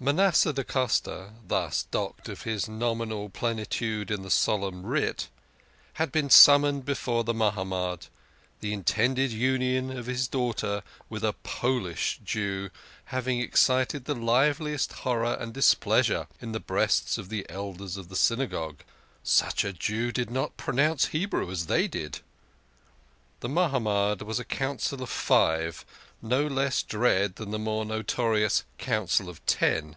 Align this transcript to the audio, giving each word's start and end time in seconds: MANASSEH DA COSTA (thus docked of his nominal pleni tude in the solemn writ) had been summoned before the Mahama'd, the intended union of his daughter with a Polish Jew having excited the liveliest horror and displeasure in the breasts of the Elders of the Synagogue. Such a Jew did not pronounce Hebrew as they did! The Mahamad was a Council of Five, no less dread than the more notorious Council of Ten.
MANASSEH 0.00 0.52
DA 0.52 0.64
COSTA 0.64 1.32
(thus 1.48 1.84
docked 1.84 2.28
of 2.28 2.42
his 2.42 2.68
nominal 2.68 3.30
pleni 3.30 3.66
tude 3.66 4.10
in 4.10 4.20
the 4.20 4.30
solemn 4.30 4.84
writ) 4.84 5.28
had 5.94 6.12
been 6.12 6.28
summoned 6.28 6.84
before 6.84 7.24
the 7.24 7.32
Mahama'd, 7.32 8.08
the 8.60 8.74
intended 8.74 9.32
union 9.32 9.96
of 9.96 10.04
his 10.04 10.28
daughter 10.28 10.82
with 11.08 11.24
a 11.24 11.32
Polish 11.32 12.20
Jew 12.22 12.68
having 13.06 13.40
excited 13.40 14.04
the 14.04 14.12
liveliest 14.14 14.92
horror 14.92 15.38
and 15.40 15.54
displeasure 15.54 16.26
in 16.38 16.52
the 16.52 16.60
breasts 16.60 17.16
of 17.16 17.30
the 17.30 17.48
Elders 17.48 17.96
of 17.96 18.10
the 18.10 18.16
Synagogue. 18.16 18.82
Such 19.22 19.64
a 19.64 19.72
Jew 19.72 20.12
did 20.12 20.28
not 20.30 20.58
pronounce 20.58 21.06
Hebrew 21.06 21.50
as 21.50 21.64
they 21.64 21.88
did! 21.88 22.20
The 23.40 23.48
Mahamad 23.48 24.22
was 24.22 24.38
a 24.38 24.44
Council 24.44 25.02
of 25.02 25.10
Five, 25.10 25.84
no 26.22 26.46
less 26.46 26.82
dread 26.82 27.36
than 27.36 27.50
the 27.50 27.58
more 27.58 27.84
notorious 27.84 28.64
Council 28.78 29.28
of 29.28 29.44
Ten. 29.44 29.96